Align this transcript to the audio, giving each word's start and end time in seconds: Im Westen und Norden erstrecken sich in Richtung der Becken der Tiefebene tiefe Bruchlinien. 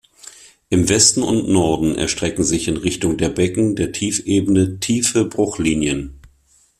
Im 0.69 0.89
Westen 0.89 1.21
und 1.21 1.47
Norden 1.47 1.93
erstrecken 1.93 2.43
sich 2.43 2.67
in 2.67 2.77
Richtung 2.77 3.17
der 3.17 3.29
Becken 3.29 3.75
der 3.75 3.91
Tiefebene 3.91 4.79
tiefe 4.79 5.25
Bruchlinien. 5.25 6.17